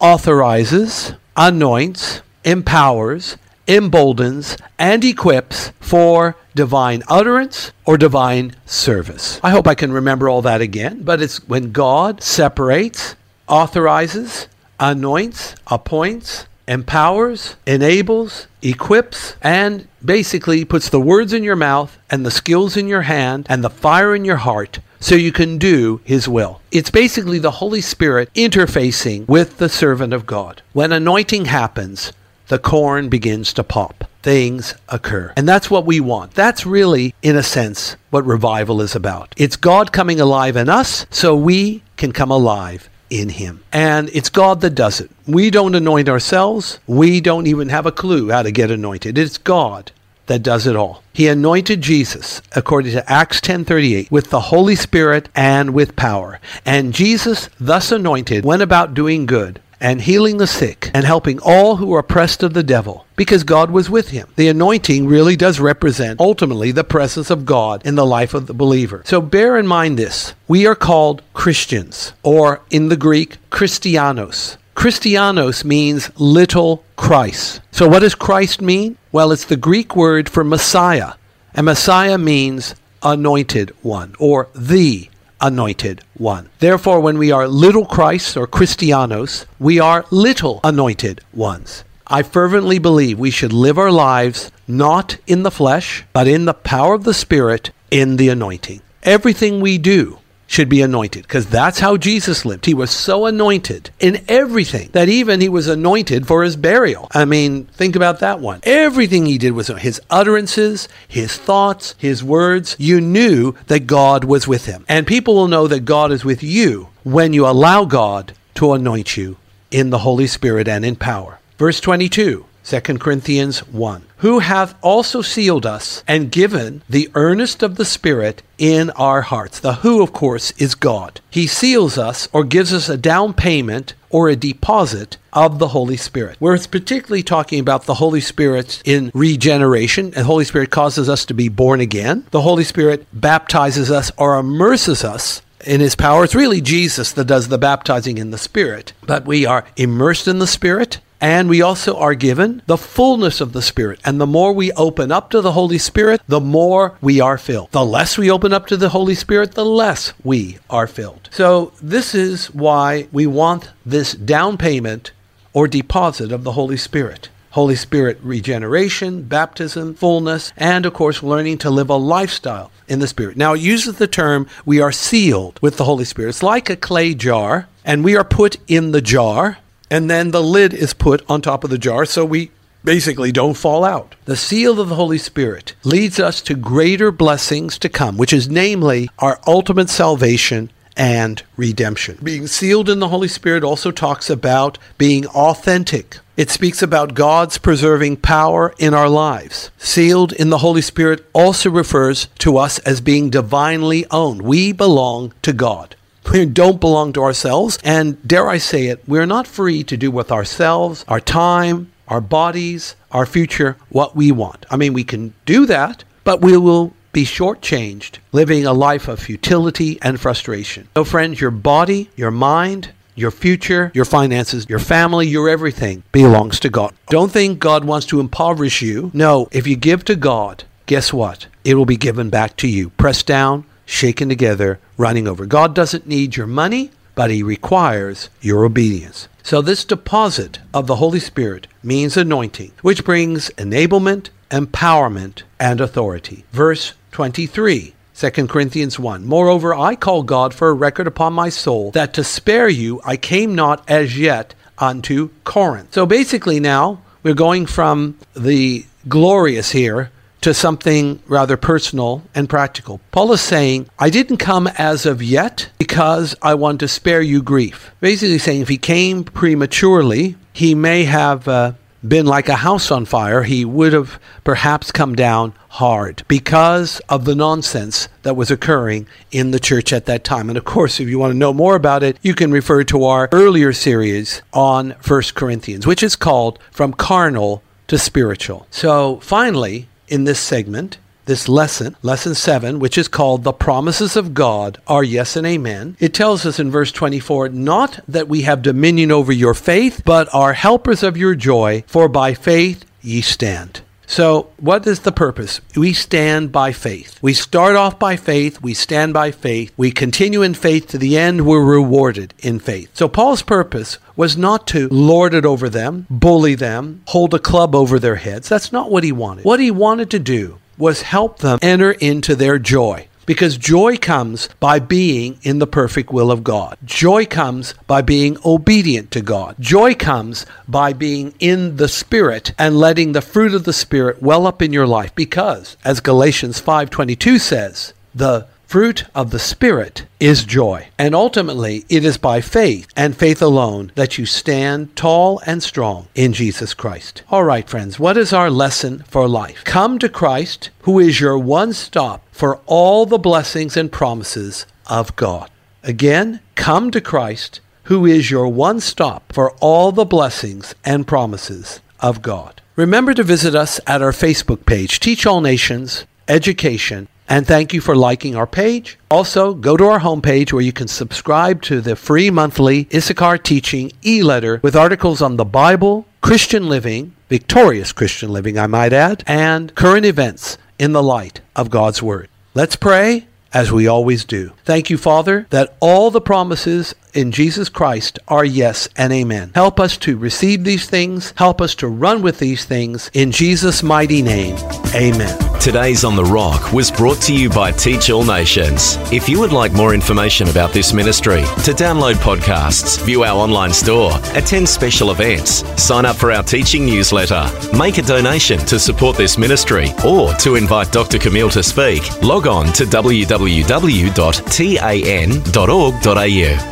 authorizes, 0.00 1.14
anoints, 1.36 2.20
empowers, 2.44 3.36
emboldens, 3.66 4.56
and 4.78 5.04
equips 5.04 5.72
for 5.78 6.36
divine 6.54 7.02
utterance 7.08 7.72
or 7.84 7.98
divine 7.98 8.54
service. 8.66 9.38
I 9.42 9.50
hope 9.50 9.66
I 9.66 9.74
can 9.74 9.92
remember 9.92 10.28
all 10.28 10.42
that 10.42 10.60
again, 10.60 11.02
but 11.02 11.20
it's 11.20 11.46
when 11.46 11.72
God 11.72 12.22
separates, 12.22 13.14
authorizes, 13.46 14.48
anoints, 14.80 15.54
appoints, 15.66 16.46
empowers, 16.68 17.56
enables, 17.66 18.46
equips, 18.62 19.36
and 19.42 19.88
basically 20.04 20.64
puts 20.64 20.88
the 20.90 21.00
words 21.00 21.32
in 21.32 21.42
your 21.42 21.56
mouth 21.56 21.98
and 22.10 22.24
the 22.24 22.30
skills 22.30 22.76
in 22.76 22.86
your 22.86 23.02
hand 23.02 23.46
and 23.48 23.64
the 23.64 23.70
fire 23.70 24.14
in 24.14 24.24
your 24.24 24.36
heart 24.36 24.78
so 25.00 25.14
you 25.14 25.32
can 25.32 25.58
do 25.58 26.00
his 26.04 26.28
will. 26.28 26.60
It's 26.70 26.90
basically 26.90 27.38
the 27.38 27.52
Holy 27.52 27.80
Spirit 27.80 28.32
interfacing 28.34 29.26
with 29.28 29.58
the 29.58 29.68
servant 29.68 30.12
of 30.12 30.26
God. 30.26 30.62
When 30.72 30.92
anointing 30.92 31.46
happens, 31.46 32.12
the 32.48 32.58
corn 32.58 33.08
begins 33.08 33.52
to 33.54 33.64
pop. 33.64 34.04
Things 34.22 34.74
occur. 34.88 35.32
And 35.36 35.48
that's 35.48 35.70
what 35.70 35.86
we 35.86 36.00
want. 36.00 36.32
That's 36.34 36.66
really, 36.66 37.14
in 37.22 37.36
a 37.36 37.42
sense, 37.42 37.96
what 38.10 38.26
revival 38.26 38.82
is 38.82 38.96
about. 38.96 39.32
It's 39.36 39.56
God 39.56 39.92
coming 39.92 40.20
alive 40.20 40.56
in 40.56 40.68
us 40.68 41.06
so 41.10 41.36
we 41.36 41.82
can 41.96 42.12
come 42.12 42.30
alive 42.30 42.90
in 43.10 43.30
him. 43.30 43.62
And 43.72 44.10
it's 44.12 44.30
God 44.30 44.60
that 44.60 44.74
does 44.74 45.00
it. 45.00 45.10
We 45.26 45.50
don't 45.50 45.74
anoint 45.74 46.08
ourselves. 46.08 46.78
We 46.86 47.20
don't 47.20 47.46
even 47.46 47.68
have 47.68 47.86
a 47.86 47.92
clue 47.92 48.30
how 48.30 48.42
to 48.42 48.50
get 48.50 48.70
anointed. 48.70 49.18
It's 49.18 49.38
God 49.38 49.92
that 50.26 50.42
does 50.42 50.66
it 50.66 50.76
all. 50.76 51.02
He 51.12 51.26
anointed 51.26 51.80
Jesus, 51.80 52.42
according 52.54 52.92
to 52.92 53.10
Acts 53.10 53.40
10:38, 53.40 54.10
with 54.10 54.30
the 54.30 54.40
Holy 54.40 54.76
Spirit 54.76 55.28
and 55.34 55.74
with 55.74 55.96
power. 55.96 56.38
And 56.64 56.92
Jesus, 56.92 57.48
thus 57.58 57.90
anointed, 57.90 58.44
went 58.44 58.62
about 58.62 58.94
doing 58.94 59.26
good 59.26 59.60
and 59.80 60.02
healing 60.02 60.38
the 60.38 60.46
sick 60.46 60.90
and 60.94 61.04
helping 61.04 61.38
all 61.40 61.76
who 61.76 61.94
are 61.94 62.00
oppressed 62.00 62.42
of 62.42 62.54
the 62.54 62.62
devil 62.62 63.06
because 63.16 63.44
God 63.44 63.70
was 63.70 63.90
with 63.90 64.10
him. 64.10 64.28
The 64.36 64.48
anointing 64.48 65.06
really 65.06 65.36
does 65.36 65.60
represent 65.60 66.20
ultimately 66.20 66.72
the 66.72 66.84
presence 66.84 67.30
of 67.30 67.46
God 67.46 67.84
in 67.86 67.94
the 67.94 68.06
life 68.06 68.34
of 68.34 68.46
the 68.46 68.54
believer. 68.54 69.02
So 69.04 69.20
bear 69.20 69.56
in 69.56 69.66
mind 69.66 69.98
this. 69.98 70.34
We 70.46 70.66
are 70.66 70.74
called 70.74 71.22
Christians 71.34 72.12
or 72.22 72.62
in 72.70 72.88
the 72.88 72.96
Greek 72.96 73.36
Christianos. 73.50 74.56
Christianos 74.74 75.64
means 75.64 76.10
little 76.20 76.84
Christ. 76.96 77.60
So 77.72 77.88
what 77.88 78.00
does 78.00 78.14
Christ 78.14 78.60
mean? 78.60 78.96
Well, 79.10 79.32
it's 79.32 79.44
the 79.44 79.56
Greek 79.56 79.96
word 79.96 80.28
for 80.28 80.44
Messiah. 80.44 81.14
And 81.52 81.66
Messiah 81.66 82.18
means 82.18 82.76
anointed 83.02 83.74
one 83.82 84.14
or 84.18 84.48
the 84.54 85.08
anointed 85.40 86.02
one. 86.14 86.48
Therefore, 86.58 87.00
when 87.00 87.18
we 87.18 87.30
are 87.30 87.48
little 87.48 87.86
Christs 87.86 88.36
or 88.36 88.46
Christianos, 88.46 89.46
we 89.58 89.78
are 89.78 90.04
little 90.10 90.60
anointed 90.64 91.20
ones. 91.32 91.84
I 92.06 92.22
fervently 92.22 92.78
believe 92.78 93.18
we 93.18 93.30
should 93.30 93.52
live 93.52 93.78
our 93.78 93.92
lives 93.92 94.50
not 94.66 95.18
in 95.26 95.42
the 95.42 95.50
flesh, 95.50 96.04
but 96.12 96.26
in 96.26 96.44
the 96.44 96.54
power 96.54 96.94
of 96.94 97.04
the 97.04 97.14
Spirit, 97.14 97.70
in 97.90 98.16
the 98.16 98.28
anointing. 98.28 98.80
Everything 99.02 99.60
we 99.60 99.78
do 99.78 100.18
should 100.48 100.68
be 100.68 100.80
anointed 100.82 101.22
because 101.22 101.46
that's 101.46 101.78
how 101.78 101.96
Jesus 101.96 102.44
lived. 102.44 102.64
He 102.64 102.74
was 102.74 102.90
so 102.90 103.26
anointed 103.26 103.90
in 104.00 104.24
everything 104.26 104.88
that 104.92 105.08
even 105.08 105.40
he 105.40 105.48
was 105.48 105.68
anointed 105.68 106.26
for 106.26 106.42
his 106.42 106.56
burial. 106.56 107.06
I 107.12 107.26
mean, 107.26 107.66
think 107.66 107.94
about 107.94 108.18
that 108.20 108.40
one. 108.40 108.60
Everything 108.64 109.26
he 109.26 109.38
did 109.38 109.52
was 109.52 109.68
his 109.68 110.00
utterances, 110.10 110.88
his 111.06 111.36
thoughts, 111.36 111.94
his 111.98 112.24
words. 112.24 112.74
You 112.78 113.00
knew 113.00 113.54
that 113.66 113.86
God 113.86 114.24
was 114.24 114.48
with 114.48 114.64
him. 114.64 114.84
And 114.88 115.06
people 115.06 115.34
will 115.34 115.48
know 115.48 115.68
that 115.68 115.84
God 115.84 116.10
is 116.10 116.24
with 116.24 116.42
you 116.42 116.88
when 117.04 117.32
you 117.32 117.46
allow 117.46 117.84
God 117.84 118.32
to 118.54 118.72
anoint 118.72 119.16
you 119.16 119.36
in 119.70 119.90
the 119.90 119.98
Holy 119.98 120.26
Spirit 120.26 120.66
and 120.66 120.84
in 120.84 120.96
power. 120.96 121.38
Verse 121.58 121.78
22. 121.78 122.47
2 122.68 122.80
Corinthians 122.98 123.60
1, 123.60 124.02
who 124.18 124.40
hath 124.40 124.74
also 124.82 125.22
sealed 125.22 125.64
us 125.64 126.04
and 126.06 126.30
given 126.30 126.82
the 126.86 127.08
earnest 127.14 127.62
of 127.62 127.76
the 127.76 127.84
Spirit 127.86 128.42
in 128.58 128.90
our 128.90 129.22
hearts. 129.22 129.58
The 129.58 129.76
who, 129.76 130.02
of 130.02 130.12
course, 130.12 130.50
is 130.58 130.74
God. 130.74 131.22
He 131.30 131.46
seals 131.46 131.96
us 131.96 132.28
or 132.30 132.44
gives 132.44 132.74
us 132.74 132.90
a 132.90 132.98
down 132.98 133.32
payment 133.32 133.94
or 134.10 134.28
a 134.28 134.36
deposit 134.36 135.16
of 135.32 135.58
the 135.58 135.68
Holy 135.68 135.96
Spirit. 135.96 136.36
Where 136.40 136.54
it's 136.54 136.66
particularly 136.66 137.22
talking 137.22 137.58
about 137.58 137.84
the 137.84 137.94
Holy 137.94 138.20
Spirit 138.20 138.82
in 138.84 139.10
regeneration, 139.14 140.10
the 140.10 140.24
Holy 140.24 140.44
Spirit 140.44 140.68
causes 140.68 141.08
us 141.08 141.24
to 141.24 141.32
be 141.32 141.48
born 141.48 141.80
again. 141.80 142.26
The 142.32 142.42
Holy 142.42 142.64
Spirit 142.64 143.06
baptizes 143.14 143.90
us 143.90 144.12
or 144.18 144.38
immerses 144.38 145.04
us 145.04 145.40
in 145.64 145.80
his 145.80 145.96
power. 145.96 146.22
It's 146.22 146.34
really 146.34 146.60
Jesus 146.60 147.12
that 147.12 147.24
does 147.24 147.48
the 147.48 147.56
baptizing 147.56 148.18
in 148.18 148.30
the 148.30 148.36
Spirit, 148.36 148.92
but 149.06 149.24
we 149.24 149.46
are 149.46 149.64
immersed 149.76 150.28
in 150.28 150.38
the 150.38 150.46
Spirit 150.46 150.98
and 151.20 151.48
we 151.48 151.62
also 151.62 151.96
are 151.96 152.14
given 152.14 152.62
the 152.66 152.76
fullness 152.76 153.40
of 153.40 153.52
the 153.52 153.62
Spirit. 153.62 154.00
And 154.04 154.20
the 154.20 154.26
more 154.26 154.52
we 154.52 154.72
open 154.72 155.10
up 155.10 155.30
to 155.30 155.40
the 155.40 155.52
Holy 155.52 155.78
Spirit, 155.78 156.20
the 156.28 156.40
more 156.40 156.96
we 157.00 157.20
are 157.20 157.38
filled. 157.38 157.70
The 157.72 157.84
less 157.84 158.16
we 158.16 158.30
open 158.30 158.52
up 158.52 158.66
to 158.68 158.76
the 158.76 158.90
Holy 158.90 159.14
Spirit, 159.14 159.52
the 159.52 159.64
less 159.64 160.12
we 160.22 160.58
are 160.70 160.86
filled. 160.86 161.28
So, 161.32 161.72
this 161.82 162.14
is 162.14 162.52
why 162.54 163.08
we 163.12 163.26
want 163.26 163.70
this 163.84 164.12
down 164.12 164.58
payment 164.58 165.12
or 165.52 165.66
deposit 165.66 166.30
of 166.32 166.44
the 166.44 166.52
Holy 166.52 166.76
Spirit. 166.76 167.28
Holy 167.50 167.76
Spirit 167.76 168.18
regeneration, 168.22 169.22
baptism, 169.22 169.94
fullness, 169.94 170.52
and 170.56 170.84
of 170.86 170.92
course, 170.92 171.22
learning 171.22 171.58
to 171.58 171.70
live 171.70 171.90
a 171.90 171.96
lifestyle 171.96 172.70
in 172.86 173.00
the 173.00 173.08
Spirit. 173.08 173.36
Now, 173.36 173.54
it 173.54 173.60
uses 173.60 173.96
the 173.96 174.06
term 174.06 174.46
we 174.64 174.80
are 174.80 174.92
sealed 174.92 175.58
with 175.62 175.76
the 175.76 175.84
Holy 175.84 176.04
Spirit. 176.04 176.28
It's 176.28 176.42
like 176.42 176.70
a 176.70 176.76
clay 176.76 177.14
jar, 177.14 177.68
and 177.84 178.04
we 178.04 178.16
are 178.16 178.24
put 178.24 178.58
in 178.68 178.92
the 178.92 179.00
jar 179.00 179.58
and 179.90 180.10
then 180.10 180.30
the 180.30 180.42
lid 180.42 180.74
is 180.74 180.94
put 180.94 181.24
on 181.28 181.40
top 181.40 181.64
of 181.64 181.70
the 181.70 181.78
jar 181.78 182.04
so 182.04 182.24
we 182.24 182.50
basically 182.84 183.32
don't 183.32 183.56
fall 183.56 183.84
out. 183.84 184.14
The 184.24 184.36
seal 184.36 184.80
of 184.80 184.88
the 184.88 184.94
Holy 184.94 185.18
Spirit 185.18 185.74
leads 185.84 186.18
us 186.18 186.40
to 186.42 186.54
greater 186.54 187.10
blessings 187.10 187.78
to 187.78 187.88
come, 187.88 188.16
which 188.16 188.32
is 188.32 188.48
namely 188.48 189.08
our 189.18 189.40
ultimate 189.46 189.90
salvation 189.90 190.70
and 190.96 191.42
redemption. 191.56 192.18
Being 192.22 192.46
sealed 192.46 192.88
in 192.88 192.98
the 192.98 193.08
Holy 193.08 193.28
Spirit 193.28 193.62
also 193.62 193.90
talks 193.90 194.28
about 194.28 194.78
being 194.98 195.26
authentic. 195.28 196.18
It 196.36 196.50
speaks 196.50 196.82
about 196.82 197.14
God's 197.14 197.58
preserving 197.58 198.18
power 198.18 198.74
in 198.78 198.94
our 198.94 199.08
lives. 199.08 199.70
Sealed 199.78 200.32
in 200.32 200.50
the 200.50 200.58
Holy 200.58 200.82
Spirit 200.82 201.24
also 201.32 201.70
refers 201.70 202.26
to 202.38 202.58
us 202.58 202.78
as 202.80 203.00
being 203.00 203.30
divinely 203.30 204.06
owned. 204.10 204.42
We 204.42 204.72
belong 204.72 205.32
to 205.42 205.52
God. 205.52 205.96
We 206.32 206.44
don't 206.44 206.80
belong 206.80 207.12
to 207.14 207.22
ourselves. 207.22 207.78
And 207.82 208.26
dare 208.26 208.48
I 208.48 208.58
say 208.58 208.86
it, 208.86 209.02
we're 209.06 209.26
not 209.26 209.46
free 209.46 209.82
to 209.84 209.96
do 209.96 210.10
with 210.10 210.30
ourselves, 210.30 211.04
our 211.08 211.20
time, 211.20 211.90
our 212.06 212.20
bodies, 212.20 212.96
our 213.10 213.26
future, 213.26 213.76
what 213.88 214.16
we 214.16 214.32
want. 214.32 214.66
I 214.70 214.76
mean, 214.76 214.92
we 214.92 215.04
can 215.04 215.34
do 215.46 215.66
that, 215.66 216.04
but 216.24 216.40
we 216.40 216.56
will 216.56 216.92
be 217.12 217.24
shortchanged 217.24 218.18
living 218.32 218.66
a 218.66 218.72
life 218.72 219.08
of 219.08 219.20
futility 219.20 219.98
and 220.02 220.20
frustration. 220.20 220.88
So, 220.96 221.04
friends, 221.04 221.40
your 221.40 221.50
body, 221.50 222.10
your 222.16 222.30
mind, 222.30 222.92
your 223.14 223.30
future, 223.30 223.90
your 223.94 224.04
finances, 224.04 224.66
your 224.68 224.78
family, 224.78 225.26
your 225.26 225.48
everything 225.48 226.02
belongs 226.12 226.60
to 226.60 226.68
God. 226.68 226.94
Don't 227.08 227.32
think 227.32 227.58
God 227.58 227.84
wants 227.84 228.06
to 228.08 228.20
impoverish 228.20 228.80
you. 228.80 229.10
No, 229.12 229.48
if 229.50 229.66
you 229.66 229.76
give 229.76 230.04
to 230.04 230.14
God, 230.14 230.64
guess 230.86 231.12
what? 231.12 231.46
It 231.64 231.74
will 231.74 231.86
be 231.86 231.96
given 231.96 232.30
back 232.30 232.56
to 232.58 232.68
you, 232.68 232.90
pressed 232.90 233.26
down, 233.26 233.64
shaken 233.88 234.28
together, 234.28 234.78
running 234.98 235.26
over. 235.26 235.46
God 235.46 235.74
doesn't 235.74 236.06
need 236.06 236.36
your 236.36 236.46
money, 236.46 236.90
but 237.14 237.30
He 237.30 237.42
requires 237.42 238.28
your 238.40 238.64
obedience. 238.64 239.28
So, 239.42 239.62
this 239.62 239.84
deposit 239.84 240.58
of 240.74 240.86
the 240.86 240.96
Holy 240.96 241.18
Spirit 241.18 241.66
means 241.82 242.16
anointing, 242.16 242.72
which 242.82 243.04
brings 243.04 243.48
enablement, 243.50 244.28
empowerment, 244.50 245.42
and 245.58 245.80
authority. 245.80 246.44
Verse 246.52 246.92
23. 247.12 247.94
2 248.14 248.30
Corinthians 248.48 248.98
1. 248.98 249.24
Moreover, 249.24 249.72
I 249.72 249.94
call 249.94 250.24
God 250.24 250.52
for 250.52 250.70
a 250.70 250.74
record 250.74 251.06
upon 251.06 251.32
my 251.32 251.48
soul 251.48 251.92
that 251.92 252.12
to 252.14 252.24
spare 252.24 252.68
you 252.68 253.00
I 253.04 253.16
came 253.16 253.54
not 253.54 253.88
as 253.88 254.18
yet 254.18 254.54
unto 254.76 255.30
Corinth. 255.44 255.94
So 255.94 256.04
basically, 256.04 256.58
now 256.58 257.00
we're 257.22 257.34
going 257.34 257.66
from 257.66 258.18
the 258.34 258.84
glorious 259.08 259.70
here 259.70 260.10
to 260.40 260.54
something 260.54 261.20
rather 261.26 261.56
personal 261.56 262.22
and 262.34 262.48
practical. 262.48 263.00
Paul 263.10 263.32
is 263.32 263.40
saying, 263.40 263.88
I 263.98 264.10
didn't 264.10 264.38
come 264.38 264.66
as 264.78 265.06
of 265.06 265.22
yet 265.22 265.70
because 265.78 266.34
I 266.42 266.54
want 266.54 266.80
to 266.80 266.88
spare 266.88 267.22
you 267.22 267.42
grief. 267.42 267.90
Basically, 268.00 268.38
saying 268.38 268.62
if 268.62 268.68
he 268.68 268.78
came 268.78 269.24
prematurely, 269.24 270.36
he 270.52 270.74
may 270.74 271.04
have. 271.04 271.46
Uh, 271.48 271.72
been 272.06 272.26
like 272.26 272.48
a 272.48 272.56
house 272.56 272.90
on 272.90 273.04
fire, 273.04 273.42
he 273.42 273.64
would 273.64 273.92
have 273.92 274.20
perhaps 274.44 274.92
come 274.92 275.14
down 275.14 275.52
hard 275.70 276.22
because 276.28 277.00
of 277.08 277.24
the 277.24 277.34
nonsense 277.34 278.08
that 278.22 278.36
was 278.36 278.50
occurring 278.50 279.06
in 279.30 279.50
the 279.50 279.58
church 279.58 279.92
at 279.92 280.06
that 280.06 280.24
time. 280.24 280.48
And 280.48 280.56
of 280.56 280.64
course, 280.64 281.00
if 281.00 281.08
you 281.08 281.18
want 281.18 281.32
to 281.32 281.38
know 281.38 281.52
more 281.52 281.74
about 281.74 282.02
it, 282.02 282.18
you 282.22 282.34
can 282.34 282.52
refer 282.52 282.84
to 282.84 283.04
our 283.04 283.28
earlier 283.32 283.72
series 283.72 284.42
on 284.52 284.90
1 285.06 285.22
Corinthians, 285.34 285.86
which 285.86 286.02
is 286.02 286.16
called 286.16 286.58
From 286.70 286.92
Carnal 286.92 287.62
to 287.88 287.98
Spiritual. 287.98 288.66
So 288.70 289.16
finally, 289.16 289.88
in 290.08 290.24
this 290.24 290.40
segment, 290.40 290.98
this 291.26 291.48
lesson, 291.48 291.94
lesson 292.02 292.34
7, 292.34 292.78
which 292.78 292.96
is 292.96 293.06
called 293.06 293.44
The 293.44 293.52
Promises 293.52 294.16
of 294.16 294.34
God 294.34 294.80
Are 294.86 295.04
Yes 295.04 295.36
and 295.36 295.46
Amen. 295.46 295.96
It 296.00 296.14
tells 296.14 296.46
us 296.46 296.58
in 296.58 296.70
verse 296.70 296.90
24, 296.90 297.50
Not 297.50 298.00
that 298.08 298.28
we 298.28 298.42
have 298.42 298.62
dominion 298.62 299.12
over 299.12 299.32
your 299.32 299.54
faith, 299.54 300.02
but 300.04 300.28
are 300.34 300.54
helpers 300.54 301.02
of 301.02 301.16
your 301.16 301.34
joy, 301.34 301.84
for 301.86 302.08
by 302.08 302.34
faith 302.34 302.84
ye 303.02 303.20
stand. 303.20 303.82
So, 304.10 304.48
what 304.56 304.86
is 304.86 305.00
the 305.00 305.12
purpose? 305.12 305.60
We 305.76 305.92
stand 305.92 306.50
by 306.50 306.72
faith. 306.72 307.18
We 307.20 307.34
start 307.34 307.76
off 307.76 307.98
by 307.98 308.16
faith, 308.16 308.62
we 308.62 308.72
stand 308.72 309.12
by 309.12 309.32
faith, 309.32 309.70
we 309.76 309.90
continue 309.90 310.40
in 310.40 310.54
faith 310.54 310.88
to 310.88 310.98
the 310.98 311.18
end, 311.18 311.44
we're 311.44 311.62
rewarded 311.62 312.32
in 312.38 312.58
faith. 312.58 312.88
So, 312.94 313.06
Paul's 313.06 313.42
purpose 313.42 313.98
was 314.16 314.34
not 314.34 314.66
to 314.68 314.88
lord 314.88 315.34
it 315.34 315.44
over 315.44 315.68
them, 315.68 316.06
bully 316.08 316.54
them, 316.54 317.02
hold 317.08 317.34
a 317.34 317.38
club 317.38 317.74
over 317.74 317.98
their 317.98 318.16
heads. 318.16 318.48
That's 318.48 318.72
not 318.72 318.90
what 318.90 319.04
he 319.04 319.12
wanted. 319.12 319.44
What 319.44 319.60
he 319.60 319.70
wanted 319.70 320.10
to 320.12 320.18
do 320.18 320.58
was 320.78 321.02
help 321.02 321.40
them 321.40 321.58
enter 321.60 321.90
into 321.92 322.34
their 322.34 322.58
joy. 322.58 323.08
Because 323.28 323.58
joy 323.58 323.98
comes 323.98 324.48
by 324.58 324.78
being 324.78 325.38
in 325.42 325.58
the 325.58 325.66
perfect 325.66 326.10
will 326.10 326.30
of 326.30 326.42
God. 326.42 326.78
Joy 326.82 327.26
comes 327.26 327.74
by 327.86 328.00
being 328.00 328.38
obedient 328.42 329.10
to 329.10 329.20
God. 329.20 329.54
Joy 329.60 329.94
comes 329.94 330.46
by 330.66 330.94
being 330.94 331.34
in 331.38 331.76
the 331.76 331.88
Spirit 331.88 332.54
and 332.58 332.78
letting 332.78 333.12
the 333.12 333.20
fruit 333.20 333.52
of 333.52 333.64
the 333.64 333.74
Spirit 333.74 334.22
well 334.22 334.46
up 334.46 334.62
in 334.62 334.72
your 334.72 334.86
life. 334.86 335.14
Because, 335.14 335.76
as 335.84 336.00
Galatians 336.00 336.58
5.22 336.58 337.38
says, 337.38 337.92
the 338.14 338.46
fruit 338.68 339.06
of 339.14 339.30
the 339.30 339.38
Spirit 339.38 340.04
is 340.20 340.44
joy. 340.44 340.88
And 340.98 341.14
ultimately, 341.14 341.86
it 341.88 342.04
is 342.04 342.18
by 342.18 342.42
faith 342.42 342.86
and 342.94 343.16
faith 343.16 343.40
alone 343.40 343.92
that 343.94 344.18
you 344.18 344.26
stand 344.26 344.94
tall 344.94 345.40
and 345.46 345.62
strong 345.62 346.08
in 346.14 346.34
Jesus 346.34 346.74
Christ. 346.74 347.22
All 347.30 347.44
right, 347.44 347.66
friends, 347.66 347.98
what 347.98 348.18
is 348.18 348.34
our 348.34 348.50
lesson 348.50 349.04
for 349.08 349.26
life? 349.26 349.64
Come 349.64 349.98
to 350.00 350.08
Christ, 350.10 350.68
who 350.82 350.98
is 350.98 351.18
your 351.18 351.38
one 351.38 351.72
stop 351.72 352.22
for 352.30 352.60
all 352.66 353.06
the 353.06 353.16
blessings 353.16 353.74
and 353.74 353.90
promises 353.90 354.66
of 354.86 355.16
God. 355.16 355.50
Again, 355.82 356.40
come 356.54 356.90
to 356.90 357.00
Christ, 357.00 357.60
who 357.84 358.04
is 358.04 358.30
your 358.30 358.48
one 358.48 358.80
stop 358.80 359.32
for 359.32 359.52
all 359.62 359.92
the 359.92 360.04
blessings 360.04 360.74
and 360.84 361.06
promises 361.06 361.80
of 362.00 362.20
God. 362.20 362.60
Remember 362.76 363.14
to 363.14 363.22
visit 363.22 363.54
us 363.54 363.80
at 363.86 364.02
our 364.02 364.12
Facebook 364.12 364.66
page, 364.66 365.00
Teach 365.00 365.24
All 365.24 365.40
Nations 365.40 366.04
Education 366.28 367.08
and 367.28 367.46
thank 367.46 367.72
you 367.72 367.80
for 367.80 367.94
liking 367.94 368.34
our 368.34 368.46
page. 368.46 368.98
Also, 369.10 369.54
go 369.54 369.76
to 369.76 369.84
our 369.84 370.00
homepage 370.00 370.52
where 370.52 370.62
you 370.62 370.72
can 370.72 370.88
subscribe 370.88 371.62
to 371.62 371.80
the 371.80 371.96
free 371.96 372.30
monthly 372.30 372.88
Issachar 372.92 373.38
Teaching 373.38 373.92
e 374.04 374.22
letter 374.22 374.60
with 374.62 374.74
articles 374.74 375.22
on 375.22 375.36
the 375.36 375.44
Bible, 375.44 376.06
Christian 376.20 376.68
living, 376.68 377.14
victorious 377.28 377.92
Christian 377.92 378.32
living, 378.32 378.58
I 378.58 378.66
might 378.66 378.92
add, 378.92 379.22
and 379.26 379.74
current 379.74 380.06
events 380.06 380.58
in 380.78 380.92
the 380.92 381.02
light 381.02 381.40
of 381.54 381.70
God's 381.70 382.02
Word. 382.02 382.28
Let's 382.54 382.76
pray 382.76 383.26
as 383.52 383.72
we 383.72 383.86
always 383.86 384.24
do. 384.24 384.52
Thank 384.64 384.90
you, 384.90 384.98
Father, 384.98 385.46
that 385.50 385.76
all 385.80 386.10
the 386.10 386.20
promises 386.20 386.94
in 387.18 387.32
Jesus 387.32 387.68
Christ 387.68 388.20
are 388.28 388.44
yes 388.44 388.88
and 388.96 389.12
amen. 389.12 389.50
Help 389.52 389.80
us 389.80 389.96
to 389.98 390.16
receive 390.16 390.62
these 390.62 390.88
things. 390.88 391.34
Help 391.36 391.60
us 391.60 391.74
to 391.74 391.88
run 391.88 392.22
with 392.22 392.38
these 392.38 392.64
things. 392.64 393.10
In 393.12 393.32
Jesus' 393.32 393.82
mighty 393.82 394.22
name, 394.22 394.56
amen. 394.94 395.36
Today's 395.58 396.04
On 396.04 396.14
the 396.14 396.24
Rock 396.24 396.72
was 396.72 396.92
brought 396.92 397.20
to 397.22 397.34
you 397.34 397.50
by 397.50 397.72
Teach 397.72 398.10
All 398.10 398.22
Nations. 398.22 398.96
If 399.12 399.28
you 399.28 399.40
would 399.40 399.52
like 399.52 399.72
more 399.72 399.92
information 399.92 400.48
about 400.48 400.72
this 400.72 400.92
ministry, 400.92 401.40
to 401.40 401.72
download 401.72 402.14
podcasts, 402.14 403.04
view 403.04 403.24
our 403.24 403.36
online 403.36 403.72
store, 403.72 404.12
attend 404.34 404.68
special 404.68 405.10
events, 405.10 405.64
sign 405.82 406.06
up 406.06 406.14
for 406.14 406.30
our 406.30 406.44
teaching 406.44 406.86
newsletter, 406.86 407.50
make 407.76 407.98
a 407.98 408.02
donation 408.02 408.60
to 408.60 408.78
support 408.78 409.16
this 409.16 409.36
ministry, 409.36 409.88
or 410.06 410.32
to 410.34 410.54
invite 410.54 410.92
Dr. 410.92 411.18
Kameel 411.18 411.50
to 411.52 411.64
speak, 411.64 412.22
log 412.22 412.46
on 412.46 412.66
to 412.74 412.84
www.tan.org.au 412.84 414.04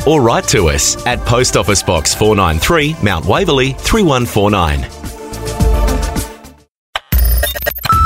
or 0.06 0.22
write 0.36 0.48
to 0.48 0.68
us 0.68 1.06
at 1.06 1.18
Post 1.20 1.56
Office 1.56 1.82
Box 1.82 2.14
493, 2.14 2.96
Mount 3.02 3.24
Waverley 3.24 3.72
3149. 3.72 4.84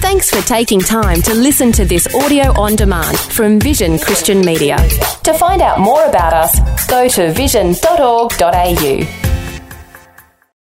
Thanks 0.00 0.30
for 0.30 0.40
taking 0.46 0.78
time 0.80 1.22
to 1.22 1.34
listen 1.34 1.72
to 1.72 1.84
this 1.84 2.12
audio 2.14 2.52
on 2.60 2.76
demand 2.76 3.18
from 3.18 3.58
Vision 3.58 3.98
Christian 3.98 4.40
Media. 4.42 4.76
To 5.24 5.34
find 5.34 5.60
out 5.60 5.80
more 5.80 6.04
about 6.04 6.32
us, 6.32 6.86
go 6.86 7.08
to 7.08 7.32
vision.org.au. 7.32 9.29